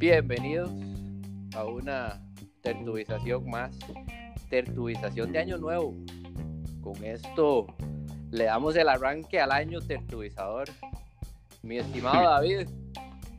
[0.00, 0.70] Bienvenidos
[1.54, 2.22] a una
[2.62, 3.78] tertubización más,
[4.48, 5.94] tertubización de Año Nuevo.
[6.80, 7.66] Con esto
[8.30, 10.70] le damos el arranque al año tertubizador.
[11.62, 12.66] Mi estimado David,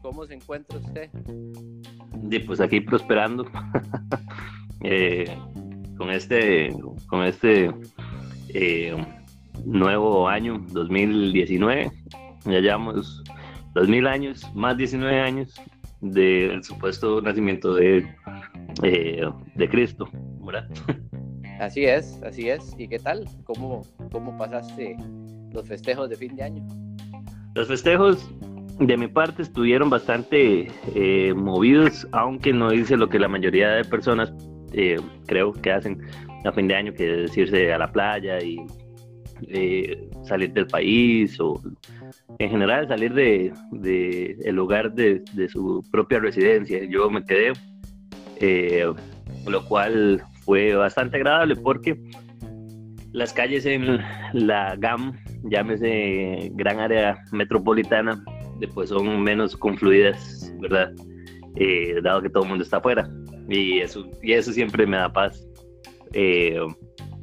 [0.03, 1.09] ¿cómo se encuentra usted?
[2.45, 3.43] pues aquí prosperando
[4.83, 5.35] eh,
[5.97, 6.69] con este,
[7.07, 7.71] con este
[8.49, 8.95] eh,
[9.65, 11.91] nuevo año 2019.
[12.45, 13.23] Ya llevamos
[13.73, 15.59] 2000 años, más 19 años
[16.01, 18.05] del supuesto nacimiento de,
[18.83, 20.09] eh, de Cristo,
[20.41, 20.67] ¿verdad?
[21.59, 22.75] Así es, así es.
[22.79, 23.25] ¿Y qué tal?
[23.43, 24.97] ¿Cómo, cómo pasaste
[25.53, 26.67] los festejos de fin de año?
[27.53, 28.27] Los festejos
[28.79, 33.85] de mi parte estuvieron bastante eh, movidos, aunque no hice lo que la mayoría de
[33.85, 34.33] personas
[34.73, 36.01] eh, creo que hacen
[36.45, 38.57] a fin de año, que es irse a la playa y
[39.49, 41.61] eh, salir del país o
[42.39, 43.53] en general salir de,
[44.43, 46.83] el lugar de, su propia residencia.
[46.85, 47.53] Yo me quedé,
[49.47, 51.97] lo cual fue bastante agradable porque
[53.13, 53.99] las calles en
[54.33, 58.23] la GAM, llámese Gran Área Metropolitana,
[58.59, 60.93] después son menos confluidas, ¿verdad?
[61.57, 63.09] Eh, dado que todo el mundo está afuera.
[63.49, 65.45] Y eso, y eso siempre me da paz.
[66.13, 66.57] Eh,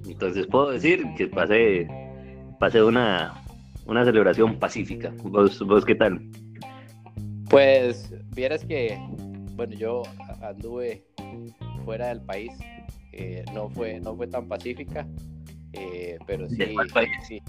[0.06, 1.88] entonces puedo decir que pasé,
[2.60, 3.37] pasé una,
[3.88, 5.12] una celebración pacífica.
[5.24, 6.20] ¿Vos, ¿Vos qué tal?
[7.50, 8.98] Pues vieras que,
[9.56, 10.02] bueno, yo
[10.42, 11.04] anduve
[11.84, 12.52] fuera del país
[13.12, 15.04] eh, no, fue, no fue tan pacífica,
[15.72, 16.76] eh, pero sí,
[17.26, 17.42] sí,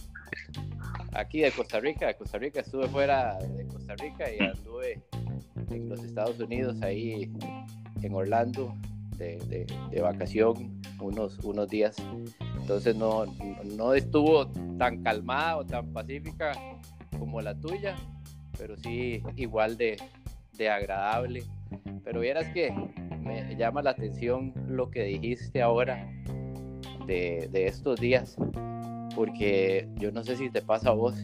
[1.13, 5.03] Aquí de Costa Rica, de Costa Rica, estuve fuera de Costa Rica y anduve
[5.69, 7.31] en los Estados Unidos, ahí
[8.01, 8.73] en Orlando,
[9.19, 11.95] de, de, vacación, unos, unos días.
[12.59, 13.25] Entonces no,
[13.75, 16.53] no estuvo tan calmada o tan pacífica
[17.17, 17.95] como la tuya,
[18.58, 19.97] pero sí igual de,
[20.58, 21.43] de agradable.
[22.03, 22.73] Pero vieras que
[23.21, 26.09] me llama la atención lo que dijiste ahora
[27.05, 28.35] de, estos días,
[29.15, 31.15] porque yo no sé si te pasa a vos,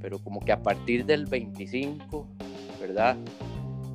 [0.00, 2.28] pero como que a partir del 25,
[2.78, 3.16] ¿verdad?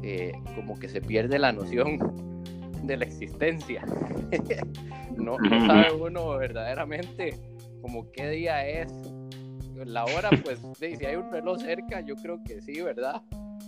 [0.02, 2.29] Eh, como que se pierde la noción
[2.90, 3.86] de la existencia.
[5.16, 7.40] no, no sabe uno verdaderamente
[7.82, 8.92] como qué día es.
[9.86, 13.22] La hora, pues, si hay un reloj cerca, yo creo que sí, ¿verdad?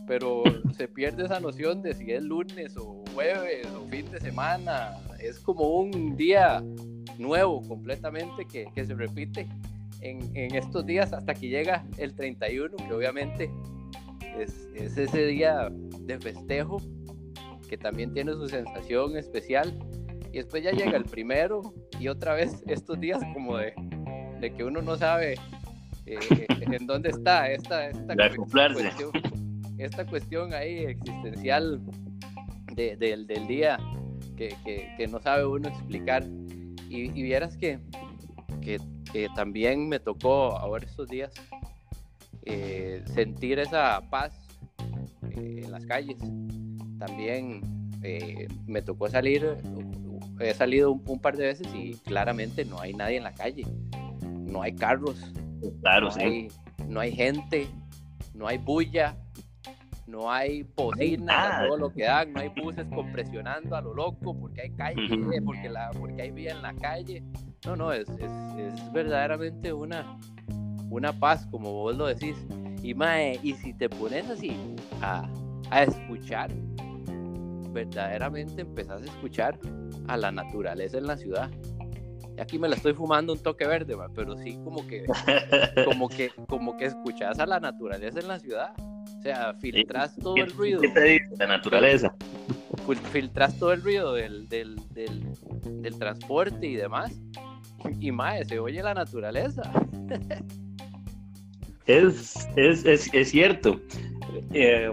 [0.08, 0.44] pero
[0.76, 4.98] se pierde esa noción de si es lunes o jueves o fin de semana.
[5.20, 6.64] Es como un día
[7.18, 9.48] nuevo completamente que, que se repite
[10.02, 13.52] en, en, estos días hasta que llega el 31, que obviamente
[14.38, 16.78] es, es, ese día de festejo
[17.72, 19.74] que también tiene su sensación especial.
[20.34, 23.74] Y después ya llega el primero y otra vez estos días como de,
[24.42, 25.36] de que uno no sabe
[26.06, 29.12] eh, en dónde está esta, esta cuestión,
[29.78, 31.82] esta cuestión ahí existencial
[32.76, 33.80] del día
[34.36, 36.26] que, no sabe uno explicar.
[36.90, 37.80] Y, vieras que,
[38.62, 38.80] que,
[39.34, 41.32] también me tocó ahora estos días
[42.44, 44.34] eh, sentir esa paz
[45.30, 46.18] eh, en las calles.
[47.02, 47.62] También
[48.04, 49.58] eh, me tocó salir,
[50.40, 53.66] he salido un, par de veces y claramente no hay nadie en la calle.
[54.24, 55.20] No hay carros.
[55.82, 56.48] Claro, no, hay,
[56.88, 57.68] no hay gente,
[58.36, 59.18] no hay bulla,
[60.06, 64.62] no hay bocinas todo lo que dan, no hay buses compresionando a lo loco porque
[64.62, 67.24] hay calle, porque, la, porque hay vía en la calle.
[67.66, 70.20] No, no, es, es, verdaderamente una,
[70.92, 72.36] una paz, como vos lo decís.
[72.84, 74.56] Y, mae, y si te pones así
[75.02, 75.28] a,
[75.72, 76.52] a escuchar,
[77.72, 79.60] verdaderamente empezás a escuchar
[80.08, 81.50] a la naturaleza en la ciudad.
[82.38, 85.06] Y aquí me la estoy fumando un toque verde, pero sí como que,
[85.86, 88.74] como que, como que escuchás a la naturaleza en la ciudad.
[89.18, 90.82] O sea, filtras todo el ruido.
[90.82, 92.16] ¿Qué te dice la naturaleza?
[93.12, 97.22] Filtras todo el ruido del, del, del, transporte y demás.
[98.00, 99.64] Y más, se oye la naturaleza.
[101.88, 103.82] Es, es, es, es cierto.
[104.54, 104.90] Eh,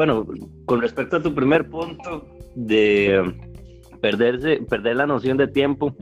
[0.00, 0.26] bueno,
[0.64, 3.34] con respecto a tu primer punto de
[4.00, 5.94] perderse, perder la noción de tiempo,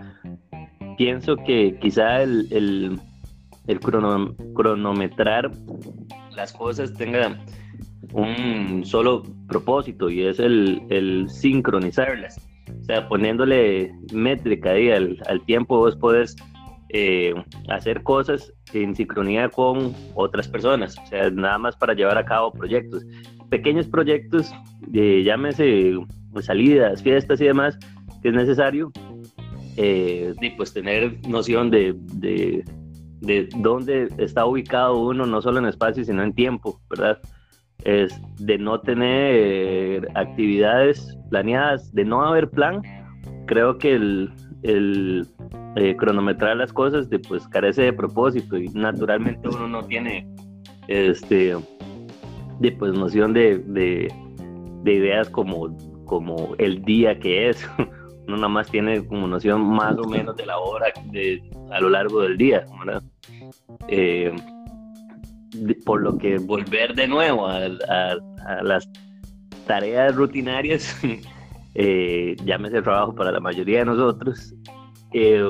[0.96, 3.00] pienso que quizá el, el,
[3.66, 5.50] el cronometrar
[6.36, 7.44] las cosas tengan
[8.12, 12.38] un solo propósito y es el, sincronizarlas.
[12.80, 16.36] O sea, poniéndole métrica ahí al, tiempo, vos podés
[16.90, 17.34] eh,
[17.68, 22.52] hacer cosas en sincronía con otras personas, o sea, nada más para llevar a cabo
[22.52, 23.04] proyectos.
[23.50, 24.52] Pequeños proyectos,
[24.92, 25.94] eh, llámese
[26.32, 27.78] pues, salidas, fiestas y demás,
[28.22, 28.90] que es necesario,
[29.76, 31.94] eh, y pues tener noción de,
[33.20, 37.18] de dónde está ubicado uno, no solo en espacio, sino en tiempo, ¿verdad?
[37.84, 42.82] es de no tener actividades planeadas, de no haber plan,
[43.46, 45.26] creo que el, el
[45.76, 50.26] eh, cronometrar las cosas de, pues carece de propósito y naturalmente uno no tiene
[50.88, 51.56] este
[52.60, 54.12] de pues noción de, de,
[54.84, 55.76] ideas como,
[56.06, 57.69] como el día que es
[58.26, 61.90] uno nada más tiene como noción más o menos de la hora de, a lo
[61.90, 63.02] largo del día ¿verdad?
[63.88, 64.34] Eh,
[65.84, 67.69] por lo que volver de nuevo a,
[68.62, 68.88] las
[69.66, 70.96] tareas rutinarias,
[71.75, 74.54] eh, llámese trabajo para la mayoría de nosotros,
[75.12, 75.43] eh,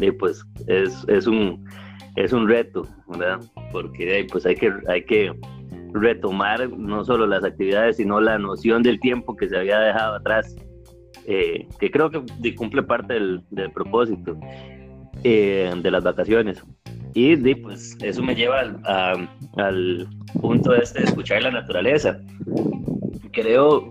[0.00, 1.64] eh, pues es, es, un,
[2.16, 2.86] es un reto.
[3.72, 5.32] Porque pues hay que, hay que
[5.92, 10.54] retomar no solo las actividades, sino la noción del tiempo que se había dejado atrás,
[11.26, 13.42] que creo que cumple parte del,
[13.74, 14.36] propósito
[15.22, 16.62] de las vacaciones.
[17.14, 18.60] Y pues eso me lleva
[19.56, 20.08] al,
[20.40, 22.20] punto este de escuchar la naturaleza.
[23.32, 23.90] Creo,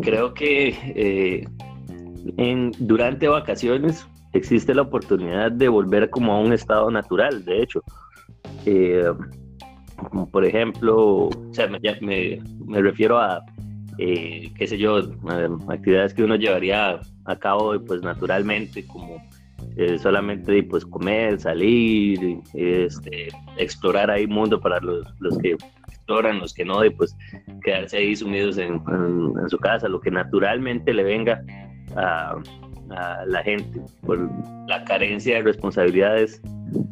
[0.00, 1.44] creo que eh,
[2.78, 7.82] durante vacaciones existe la oportunidad de volver como a un estado natural, de hecho.
[10.10, 11.80] Como por ejemplo, o sea, me,
[12.66, 13.44] me, refiero a,
[13.98, 14.98] eh, qué sé yo,
[15.68, 19.20] actividades que uno llevaría a cabo pues naturalmente, como
[19.76, 25.56] eh, solamente pues comer, salir, este, explorar ahí mundo para los, los, que
[25.88, 27.16] exploran, los que no, y pues
[27.62, 31.42] quedarse ahí sumidos en, en, su casa, lo que naturalmente le venga
[31.96, 32.36] a,
[32.90, 34.30] a, la gente por
[34.68, 36.40] la carencia de responsabilidades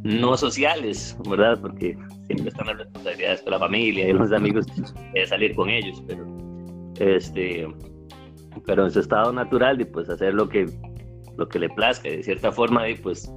[0.03, 1.59] no sociales, ¿verdad?
[1.61, 4.67] Porque siempre están las responsabilidades con la familia y los amigos,
[5.15, 6.27] de salir con ellos, pero
[6.99, 7.67] este
[8.65, 10.67] pero en su estado natural y pues hacer lo que
[11.37, 12.09] lo que le plazca.
[12.09, 13.31] De cierta forma, y pues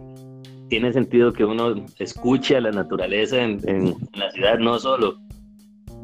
[0.70, 5.20] tiene sentido que uno escuche a la naturaleza en, la ciudad, no solo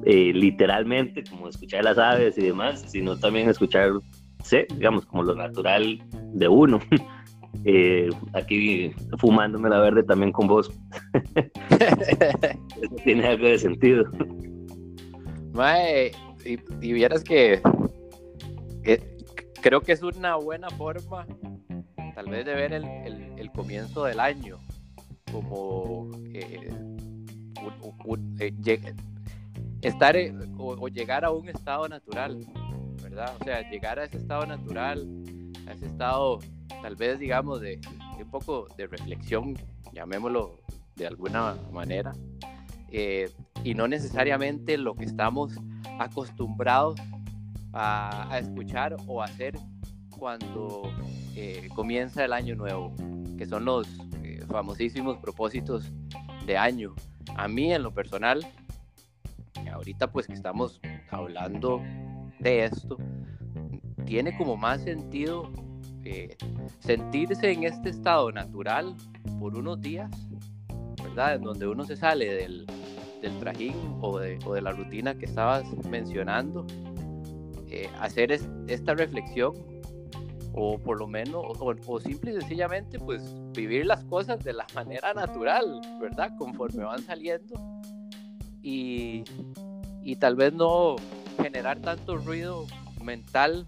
[0.06, 3.92] eh, literalmente, como escuchar las aves y demás, sino también escuchar,
[4.76, 6.04] digamos, como lo natural
[6.34, 6.80] de uno.
[7.64, 10.72] Eh, aquí fumándome la verde también con vos.
[11.80, 14.06] Eso tiene algo de sentido.
[15.54, 16.12] Mae,
[16.44, 17.62] y, vieras que,
[19.62, 21.26] creo que es una buena forma
[22.14, 22.86] tal vez de ver el,
[23.38, 24.58] el, comienzo del año
[25.32, 26.70] como eh,
[28.40, 28.94] eh,
[29.82, 32.40] estar eh, o, llegar a un estado natural,
[33.04, 33.36] ¿verdad?
[33.40, 35.08] O sea, llegar a ese estado natural,
[35.68, 36.40] a ese estado
[36.82, 37.80] tal vez digamos de,
[38.18, 39.56] un poco de reflexión,
[39.94, 40.60] llamémoslo
[40.96, 42.14] de alguna manera,
[43.64, 45.54] y no necesariamente lo que estamos
[46.00, 47.00] acostumbrados
[47.74, 49.58] a, a escuchar o hacer
[50.18, 50.84] cuando
[51.36, 52.94] eh, comienza el año nuevo,
[53.38, 53.88] que son los
[54.24, 55.92] eh, famosísimos propósitos
[56.46, 56.96] de año.
[57.36, 58.46] A mí en lo personal,
[59.72, 60.80] ahorita pues que estamos
[61.10, 61.82] hablando
[62.40, 62.98] de esto,
[64.06, 65.52] tiene como más sentido
[66.06, 66.36] eh,
[66.80, 68.96] sentirse en este estado natural
[69.40, 70.10] por unos días,
[71.04, 71.36] ¿verdad?
[71.36, 72.66] En donde uno se sale del,
[73.22, 76.66] del trajín o de, o de, la rutina que estabas mencionando,
[78.00, 79.54] hacer esta reflexión
[80.58, 83.22] o por lo menos, o, simple y sencillamente, pues
[83.52, 86.32] vivir las cosas de la manera natural, ¿verdad?
[86.38, 87.56] Conforme van saliendo
[88.62, 89.24] y,
[90.02, 90.96] y tal vez no
[91.42, 92.66] generar tanto ruido
[93.04, 93.66] mental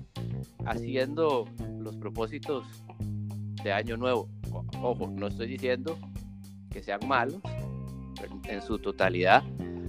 [0.66, 1.46] haciendo
[1.88, 2.66] los propósitos
[3.64, 4.28] de año nuevo.
[4.82, 5.98] ojo, no estoy diciendo
[6.70, 7.40] que sean malos
[8.50, 9.44] en su totalidad.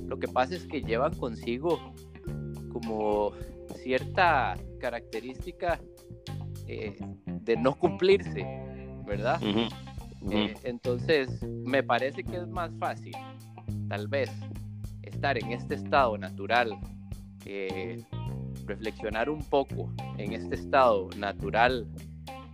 [0.06, 1.92] Lo que pasa es que llevan consigo
[2.72, 3.32] como
[3.82, 5.80] cierta característica
[6.68, 8.46] eh, de no cumplirse,
[9.04, 9.40] ¿verdad?
[10.30, 13.14] Eh, entonces, me parece que es más fácil,
[13.88, 14.30] tal vez,
[15.02, 16.78] estar en este estado natural,
[17.44, 18.04] eh,
[18.68, 21.88] reflexionar un poco en este estado natural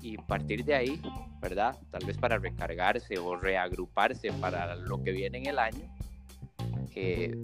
[0.00, 1.00] y partir de ahí,
[1.42, 1.76] ¿verdad?
[1.90, 5.84] Tal vez para recargarse o reagruparse para lo que viene en el año,
[6.92, 7.38] que,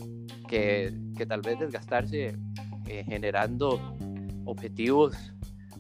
[0.49, 2.37] que tal vez desgastarse
[3.07, 3.81] generando
[4.45, 5.15] objetivos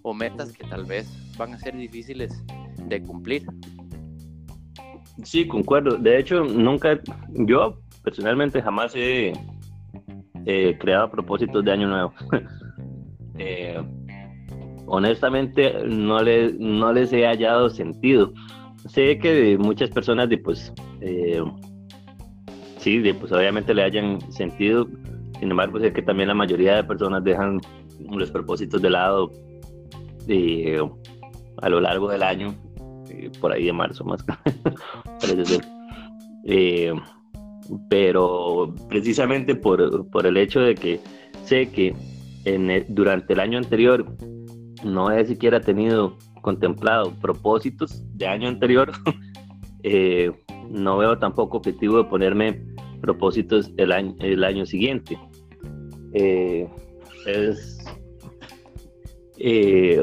[0.02, 2.44] o metas que tal vez van a ser difíciles
[2.87, 3.47] de cumplir.
[5.25, 5.97] Sí, concuerdo.
[5.97, 6.99] De hecho, nunca,
[7.30, 9.32] yo personalmente jamás he
[10.78, 12.14] creado propósitos de año nuevo.
[13.42, 13.82] Eh,
[14.87, 18.32] honestamente, no, le, no les he hallado sentido.
[18.87, 21.42] Sé que muchas personas, de, pues, eh,
[22.78, 24.88] sí, de, pues obviamente le hayan sentido.
[25.38, 27.61] Sin embargo, sé que también la mayoría de personas dejan
[28.11, 29.30] los propósitos de lado
[31.62, 32.54] a lo largo del año,
[33.11, 34.25] eh, por ahí de marzo más,
[36.44, 36.92] eh,
[37.88, 41.00] pero precisamente por, por, el hecho de que
[41.44, 41.94] sé que
[42.44, 44.06] en durante el año anterior
[44.85, 48.92] no he siquiera tenido contemplado propósitos de año anterior,
[49.82, 50.32] eh,
[50.68, 52.62] no veo tampoco objetivo de ponerme
[53.00, 55.18] propósitos el año, el año siguiente.
[56.14, 56.68] Eh,
[57.26, 57.78] es,
[59.38, 60.02] eh,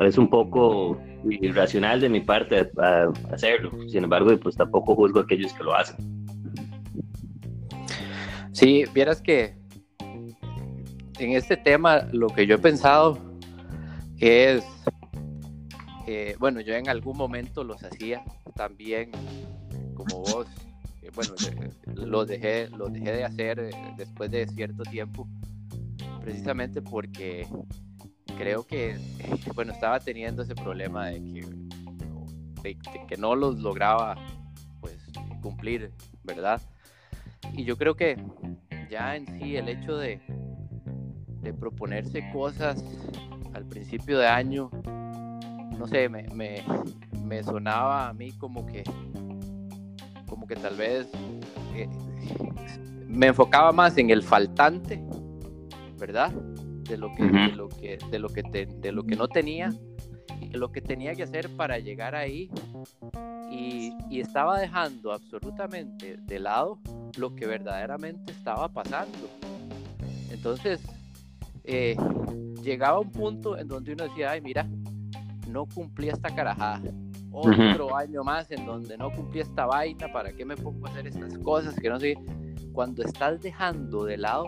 [0.00, 2.70] es un poco irracional de mi parte
[3.32, 3.70] hacerlo.
[3.88, 5.96] Sin embargo, pues tampoco juzgo a aquellos que lo hacen.
[8.52, 9.56] Sí, vieras que
[11.18, 13.18] en este tema lo que yo he pensado
[14.18, 14.64] es,
[16.06, 19.10] eh, bueno, yo en algún momento los hacía también
[19.94, 20.46] como vos,
[21.02, 21.34] eh, bueno,
[21.94, 25.28] los dejé, los dejé de hacer eh, después de cierto tiempo,
[26.20, 27.46] precisamente porque
[28.36, 28.98] creo que,
[29.54, 31.44] bueno, estaba teniendo ese problema de
[32.62, 32.78] que,
[33.08, 34.16] que no los lograba,
[34.80, 34.98] pues,
[35.40, 35.92] cumplir,
[36.24, 36.60] ¿verdad?
[37.52, 38.16] Y yo creo que
[38.90, 40.20] ya en sí el hecho de,
[41.44, 42.84] de proponerse cosas
[43.52, 44.70] al principio de año,
[45.78, 46.64] no sé, me, me,
[47.22, 48.82] me sonaba a mí como que,
[50.26, 51.06] como que tal vez
[51.74, 51.88] eh,
[53.06, 55.00] me enfocaba más en el faltante,
[55.98, 56.32] ¿verdad?
[56.32, 59.70] De lo que, de lo que, de lo que, de lo que no tenía
[60.54, 62.48] de lo que tenía que hacer para llegar ahí.
[63.50, 66.78] Y, y estaba dejando absolutamente de lado
[67.16, 69.18] lo que verdaderamente estaba pasando.
[70.30, 70.80] Entonces,
[71.64, 71.96] eh,
[72.62, 74.66] llegaba un punto en donde uno decía, ay, mira,
[75.48, 76.82] no cumplí esta carajada.
[77.30, 81.06] Otro año más en donde no cumplí esta vaina, ¿para qué me pongo a hacer
[81.06, 81.74] estas cosas?
[81.74, 82.16] Que no sé,
[82.72, 84.46] cuando estás dejando de lado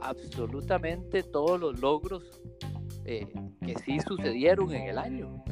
[0.00, 2.22] absolutamente todos los logros
[3.04, 3.26] eh,
[3.60, 5.42] que sí sucedieron en el año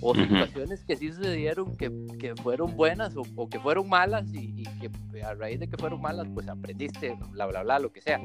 [0.00, 4.54] o situaciones que sí sucedieron que, que fueron buenas o, o, que fueron malas y,
[4.56, 8.00] y, que a raíz de que fueron malas pues aprendiste bla bla bla lo que
[8.00, 8.20] sea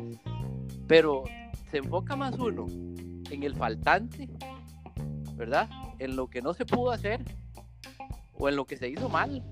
[0.88, 1.24] pero
[1.74, 2.68] se enfoca más uno
[3.32, 4.30] en el faltante,
[5.34, 5.68] ¿verdad?
[5.98, 7.20] En lo que no se pudo hacer
[8.36, 9.44] o en lo que se hizo mal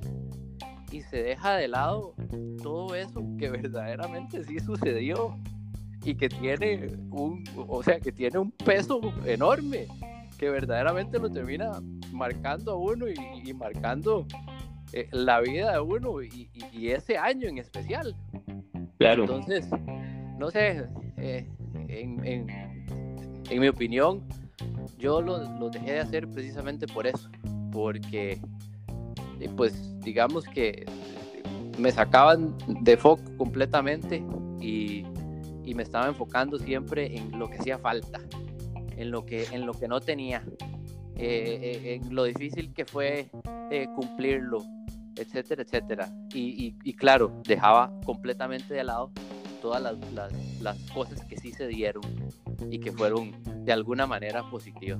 [0.92, 2.14] y se deja de lado
[2.62, 5.36] todo eso que verdaderamente sí sucedió
[6.06, 9.88] y que tiene un, o sea, que tiene un peso enorme
[10.38, 14.28] que verdaderamente lo termina marcando a uno y, marcando
[14.94, 16.52] eh, la vida de uno y,
[16.88, 18.16] ese año en especial.
[19.00, 19.24] Claro.
[19.24, 19.68] Entonces,
[20.38, 20.88] no sé,
[21.18, 21.48] eh,
[21.92, 22.48] en,
[23.60, 24.24] mi opinión,
[24.98, 27.30] yo lo, dejé de hacer precisamente por eso,
[27.72, 28.40] porque
[29.40, 30.86] eh, pues digamos que
[31.78, 34.24] me sacaban de foco completamente
[34.60, 35.06] y,
[35.74, 38.20] me estaba enfocando siempre en lo que hacía falta,
[38.98, 40.44] en lo que, en lo que no tenía,
[41.16, 43.30] eh, en lo difícil que fue
[43.96, 44.66] cumplirlo,
[45.16, 46.10] etcétera, etcétera.
[46.34, 49.12] Y, claro, dejaba completamente de lado
[49.62, 49.96] todas las,
[50.62, 52.04] las, cosas que sí se dieron
[52.70, 53.32] y que fueron
[53.64, 55.00] de alguna manera positivas.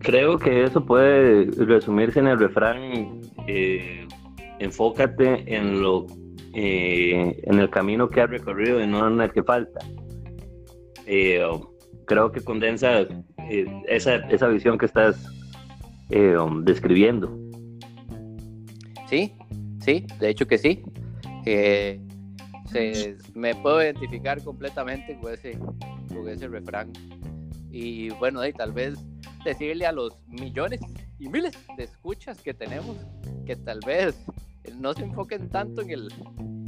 [0.00, 4.06] Creo que eso puede resumirse en el refrán, eh,
[4.58, 6.06] enfócate en, lo,
[6.54, 9.80] eh, en el camino que has recorrido y no en el que falta.
[11.06, 11.40] Eh,
[12.06, 13.06] creo que condensa
[13.86, 15.26] esa, esa, visión que estás
[16.62, 17.34] describiendo.
[19.08, 19.32] Sí,
[19.80, 20.82] sí, de hecho que sí
[22.70, 25.58] se, me puedo identificar completamente con ese,
[26.08, 26.92] con ese refrán.
[27.70, 28.98] Y bueno, tal vez
[29.44, 30.80] decirle a los millones
[31.18, 32.96] y miles de escuchas que tenemos
[33.46, 34.14] que tal vez
[34.78, 36.08] no se enfoquen tanto en el,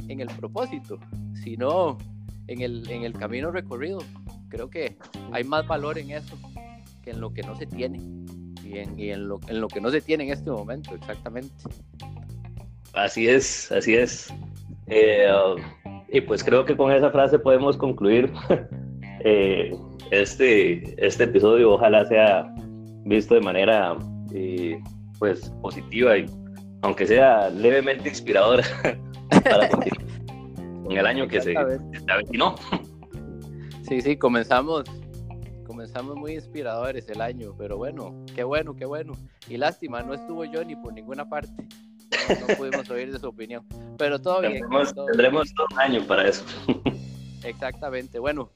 [0.07, 0.99] en el propósito,
[1.43, 1.97] sino
[2.47, 3.99] en el, en el camino recorrido.
[4.49, 4.97] Creo que
[5.31, 6.37] hay más valor en eso
[7.03, 7.99] que en lo que no se tiene
[8.63, 11.53] y en, y en, lo, en lo que no se tiene en este momento, exactamente.
[12.93, 14.33] Así es, así es.
[14.87, 15.27] Eh,
[16.11, 18.31] y pues creo que con esa frase podemos concluir
[19.23, 19.73] eh,
[20.11, 21.71] este, este episodio.
[21.73, 22.53] Ojalá sea
[23.05, 23.97] visto de manera
[24.33, 24.79] eh,
[25.19, 26.25] pues positiva y
[26.81, 28.63] aunque sea levemente inspiradora
[29.43, 32.55] para con el año que se, se no
[33.87, 34.83] Sí, sí, comenzamos
[35.65, 39.13] comenzamos muy inspiradores el año, pero bueno, qué bueno, qué bueno.
[39.47, 41.65] Y lástima, no estuvo yo ni por ninguna parte
[42.29, 43.65] no, pudimos oír de su opinión.
[43.97, 44.63] Pero todo bien.
[45.07, 46.43] Tendremos, todo un año para eso.
[47.43, 48.19] Exactamente.
[48.19, 48.51] Bueno,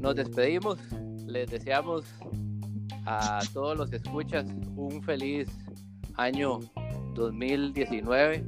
[0.00, 0.78] nos despedimos.
[1.26, 2.04] Les deseamos
[3.06, 5.48] a todos los escuchas un feliz
[6.16, 6.60] año
[7.14, 8.44] 2019.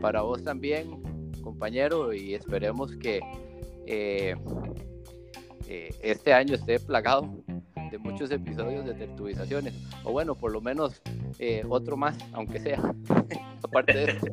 [0.00, 1.02] Para vos también,
[1.42, 3.20] compañero, y esperemos que
[3.86, 4.34] eh,
[5.68, 7.30] eh, este año esté plagado
[7.92, 11.02] de muchos episodios de tertubizaciones, o bueno, por lo menos
[11.38, 12.80] eh, otro más, aunque sea,
[13.62, 14.26] aparte de eso.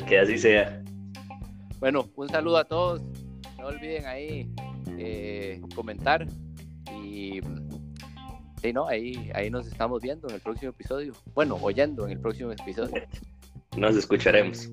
[0.06, 0.82] que así sea.
[1.80, 3.02] Bueno, un saludo a todos,
[3.58, 4.48] no olviden ahí
[4.96, 6.24] eh, comentar
[7.02, 7.40] y,
[8.62, 11.12] sí, no, ahí, ahí nos estamos viendo en el próximo episodio.
[11.34, 13.02] Bueno, oyendo en el próximo episodio.
[13.76, 14.70] Nos escucharemos.